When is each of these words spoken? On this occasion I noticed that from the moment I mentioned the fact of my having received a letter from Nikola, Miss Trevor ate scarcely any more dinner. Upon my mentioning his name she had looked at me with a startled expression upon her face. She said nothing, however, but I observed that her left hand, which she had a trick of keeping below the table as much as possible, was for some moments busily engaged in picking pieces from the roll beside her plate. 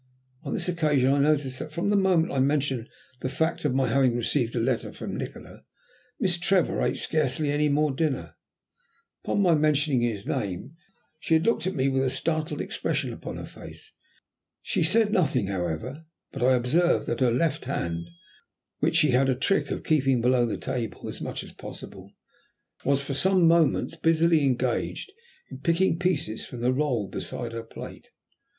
On 0.41 0.51
this 0.51 0.67
occasion 0.67 1.13
I 1.13 1.19
noticed 1.19 1.59
that 1.59 1.71
from 1.71 1.91
the 1.91 1.95
moment 1.95 2.33
I 2.33 2.39
mentioned 2.39 2.89
the 3.19 3.29
fact 3.29 3.65
of 3.65 3.75
my 3.75 3.87
having 3.87 4.15
received 4.15 4.55
a 4.55 4.59
letter 4.59 4.91
from 4.91 5.15
Nikola, 5.15 5.63
Miss 6.19 6.39
Trevor 6.39 6.81
ate 6.81 6.97
scarcely 6.97 7.51
any 7.51 7.69
more 7.69 7.91
dinner. 7.91 8.33
Upon 9.23 9.43
my 9.43 9.53
mentioning 9.53 10.01
his 10.01 10.25
name 10.25 10.75
she 11.19 11.35
had 11.35 11.45
looked 11.45 11.67
at 11.67 11.75
me 11.75 11.87
with 11.87 12.03
a 12.03 12.09
startled 12.09 12.61
expression 12.61 13.13
upon 13.13 13.37
her 13.37 13.45
face. 13.45 13.91
She 14.63 14.81
said 14.81 15.11
nothing, 15.13 15.45
however, 15.45 16.03
but 16.31 16.41
I 16.41 16.55
observed 16.55 17.05
that 17.05 17.19
her 17.19 17.31
left 17.31 17.65
hand, 17.65 18.09
which 18.79 18.95
she 18.95 19.11
had 19.11 19.29
a 19.29 19.35
trick 19.35 19.69
of 19.69 19.83
keeping 19.83 20.19
below 20.19 20.47
the 20.47 20.57
table 20.57 21.07
as 21.09 21.21
much 21.21 21.43
as 21.43 21.51
possible, 21.51 22.11
was 22.83 23.03
for 23.03 23.13
some 23.13 23.47
moments 23.47 23.95
busily 23.95 24.45
engaged 24.47 25.11
in 25.51 25.59
picking 25.59 25.99
pieces 25.99 26.43
from 26.43 26.61
the 26.61 26.73
roll 26.73 27.07
beside 27.07 27.51
her 27.51 27.61
plate. 27.61 28.09